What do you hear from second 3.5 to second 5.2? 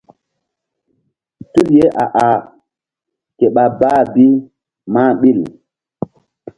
ɓa bah bi mah